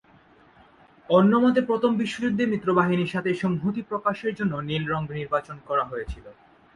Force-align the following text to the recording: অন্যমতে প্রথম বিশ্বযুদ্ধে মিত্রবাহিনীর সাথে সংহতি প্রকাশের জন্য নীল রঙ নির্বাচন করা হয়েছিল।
অন্যমতে 1.09 1.61
প্রথম 1.61 1.91
বিশ্বযুদ্ধে 1.97 2.43
মিত্রবাহিনীর 2.45 3.13
সাথে 3.13 3.31
সংহতি 3.43 3.81
প্রকাশের 3.89 4.33
জন্য 4.39 4.53
নীল 4.69 4.83
রঙ 4.87 5.03
নির্বাচন 5.11 5.57
করা 5.69 5.83
হয়েছিল। 5.85 6.25